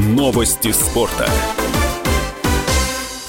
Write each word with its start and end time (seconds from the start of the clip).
Новости 0.00 0.72
спорта. 0.72 1.28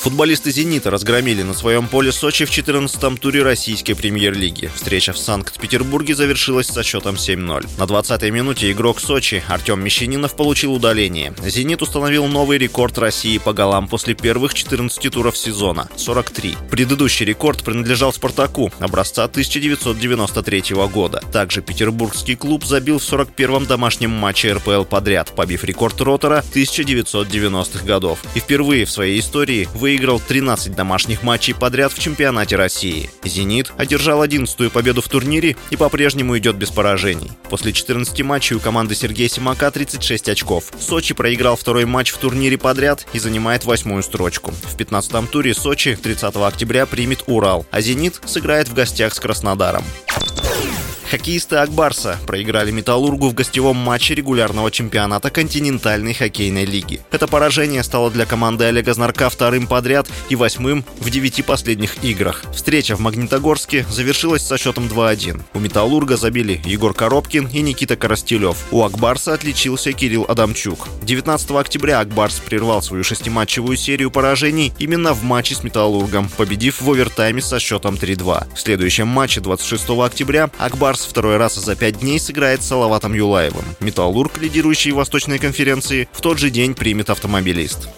Футболисты 0.01 0.49
«Зенита» 0.49 0.89
разгромили 0.89 1.43
на 1.43 1.53
своем 1.53 1.87
поле 1.87 2.11
Сочи 2.11 2.45
в 2.45 2.49
14-м 2.49 3.17
туре 3.17 3.43
российской 3.43 3.93
премьер-лиги. 3.93 4.71
Встреча 4.73 5.13
в 5.13 5.17
Санкт-Петербурге 5.19 6.15
завершилась 6.15 6.65
со 6.65 6.81
счетом 6.81 7.17
7-0. 7.17 7.69
На 7.77 7.83
20-й 7.83 8.31
минуте 8.31 8.71
игрок 8.71 8.99
Сочи 8.99 9.43
Артем 9.47 9.83
Мещанинов 9.83 10.35
получил 10.35 10.73
удаление. 10.73 11.35
«Зенит» 11.45 11.83
установил 11.83 12.25
новый 12.25 12.57
рекорд 12.57 12.97
России 12.97 13.37
по 13.37 13.53
голам 13.53 13.87
после 13.87 14.15
первых 14.15 14.55
14 14.55 15.11
туров 15.11 15.37
сезона– 15.37 15.87
43. 15.95 16.57
Предыдущий 16.71 17.23
рекорд 17.27 17.63
принадлежал 17.63 18.11
«Спартаку» 18.11 18.71
образца 18.79 19.25
1993 19.25 20.63
года. 20.91 21.21
Также 21.31 21.61
петербургский 21.61 22.35
клуб 22.35 22.65
забил 22.65 22.97
в 22.97 23.03
41-м 23.03 23.67
домашнем 23.67 24.09
матче 24.09 24.53
РПЛ 24.53 24.85
подряд, 24.85 25.31
побив 25.35 25.63
рекорд 25.63 26.01
Ротора 26.01 26.43
1990-х 26.55 27.85
годов. 27.85 28.17
И 28.33 28.39
впервые 28.39 28.85
в 28.85 28.91
своей 28.91 29.19
истории 29.19 29.69
вы 29.75 29.90
выиграл 29.91 30.21
13 30.21 30.73
домашних 30.73 31.21
матчей 31.21 31.53
подряд 31.53 31.91
в 31.91 31.99
чемпионате 31.99 32.55
России. 32.55 33.09
«Зенит» 33.25 33.73
одержал 33.75 34.23
11-ю 34.23 34.71
победу 34.71 35.01
в 35.01 35.09
турнире 35.09 35.57
и 35.69 35.75
по-прежнему 35.75 36.37
идет 36.37 36.55
без 36.55 36.69
поражений. 36.69 37.31
После 37.49 37.73
14 37.73 38.23
матчей 38.23 38.55
у 38.55 38.61
команды 38.61 38.95
Сергея 38.95 39.27
Симака 39.27 39.69
36 39.69 40.29
очков. 40.29 40.71
Сочи 40.79 41.13
проиграл 41.13 41.57
второй 41.57 41.83
матч 41.83 42.11
в 42.11 42.17
турнире 42.19 42.57
подряд 42.57 43.05
и 43.11 43.19
занимает 43.19 43.65
восьмую 43.65 44.01
строчку. 44.01 44.51
В 44.51 44.77
15-м 44.77 45.27
туре 45.27 45.53
Сочи 45.53 45.97
30 46.01 46.37
октября 46.37 46.85
примет 46.85 47.23
Урал, 47.27 47.65
а 47.69 47.81
«Зенит» 47.81 48.21
сыграет 48.23 48.69
в 48.69 48.73
гостях 48.73 49.13
с 49.13 49.19
Краснодаром. 49.19 49.83
Хоккеисты 51.11 51.57
Акбарса 51.57 52.17
проиграли 52.25 52.71
«Металлургу» 52.71 53.27
в 53.27 53.33
гостевом 53.33 53.75
матче 53.75 54.15
регулярного 54.15 54.71
чемпионата 54.71 55.29
континентальной 55.29 56.13
хоккейной 56.13 56.63
лиги. 56.63 57.01
Это 57.11 57.27
поражение 57.27 57.83
стало 57.83 58.09
для 58.09 58.25
команды 58.25 58.63
Олега 58.63 58.93
Знарка 58.93 59.29
вторым 59.29 59.67
подряд 59.67 60.07
и 60.29 60.37
восьмым 60.37 60.85
в 61.01 61.09
девяти 61.09 61.41
последних 61.41 62.01
играх. 62.01 62.45
Встреча 62.53 62.95
в 62.95 63.01
Магнитогорске 63.01 63.85
завершилась 63.89 64.47
со 64.47 64.57
счетом 64.57 64.85
2-1. 64.85 65.41
У 65.53 65.59
«Металлурга» 65.59 66.15
забили 66.15 66.61
Егор 66.63 66.93
Коробкин 66.93 67.47
и 67.47 67.61
Никита 67.61 67.97
Коростелев. 67.97 68.55
У 68.71 68.81
Акбарса 68.81 69.33
отличился 69.33 69.91
Кирилл 69.91 70.25
Адамчук. 70.29 70.87
19 71.01 71.51
октября 71.51 71.99
Акбарс 71.99 72.39
прервал 72.39 72.81
свою 72.81 73.03
шестиматчевую 73.03 73.75
серию 73.75 74.11
поражений 74.11 74.71
именно 74.79 75.11
в 75.11 75.23
матче 75.23 75.55
с 75.55 75.63
«Металлургом», 75.65 76.29
победив 76.37 76.79
в 76.79 76.89
овертайме 76.89 77.41
со 77.41 77.59
счетом 77.59 77.95
3-2. 77.95 78.55
В 78.55 78.61
следующем 78.61 79.09
матче 79.09 79.41
26 79.41 79.89
октября 79.89 80.49
Ак 80.57 81.00
Барс 81.01 81.09
второй 81.09 81.37
раз 81.37 81.55
за 81.55 81.75
пять 81.75 81.99
дней 81.99 82.19
сыграет 82.19 82.61
с 82.61 82.67
Салаватом 82.67 83.13
Юлаевым. 83.13 83.65
Металлург, 83.79 84.37
лидирующий 84.37 84.91
в 84.91 84.95
Восточной 84.95 85.39
конференции, 85.39 86.07
в 86.11 86.21
тот 86.21 86.37
же 86.37 86.51
день 86.51 86.75
примет 86.75 87.09
автомобилист. 87.09 87.89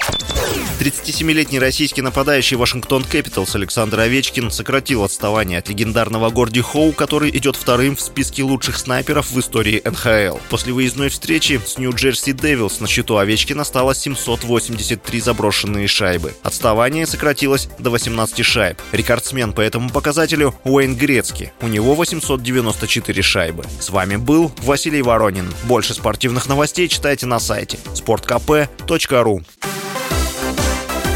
37-летний 0.84 1.60
российский 1.60 2.02
нападающий 2.02 2.58
Вашингтон 2.58 3.06
Кэпиталс 3.06 3.56
Александр 3.56 4.02
Овечкин 4.02 4.52
сократил 4.52 5.04
отставание 5.04 5.60
от 5.60 5.70
легендарного 5.70 6.30
Горди 6.30 6.60
Хоу, 6.60 6.92
который 6.92 7.30
идет 7.30 7.56
вторым 7.56 7.96
в 7.96 8.02
списке 8.02 8.44
лучших 8.44 8.78
снайперов 8.78 9.32
в 9.32 9.40
истории 9.40 9.82
НХЛ. 9.86 10.40
После 10.50 10.74
выездной 10.74 11.08
встречи 11.08 11.62
с 11.66 11.78
Нью-Джерси 11.78 12.34
Девилс 12.34 12.82
на 12.82 12.88
счету 12.88 13.16
Овечкина 13.16 13.64
стало 13.64 13.96
783 13.96 15.22
заброшенные 15.22 15.88
шайбы. 15.88 16.34
Отставание 16.44 17.08
сократилось 17.08 17.70
до 17.80 17.90
18 17.90 18.44
шайб. 18.44 18.78
Рекордсмен 18.92 19.54
по 19.54 19.62
этому 19.62 19.90
показателю 19.90 20.54
Уэйн 20.66 20.98
Грецкий. 20.98 21.54
У 21.62 21.68
него 21.68 21.96
894 21.96 23.22
шайбы. 23.22 23.64
С 23.80 23.90
вами 23.90 24.18
был 24.18 24.52
Василий 24.58 25.02
Воронин. 25.02 25.50
Больше 25.64 25.94
спортивных 25.94 26.50
новостей 26.50 26.90
читайте 26.90 27.26
на 27.26 27.40
сайте 27.40 27.80
sportkp.ru 27.96 29.44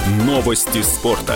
Новости 0.08 0.82
спорта. 0.84 1.36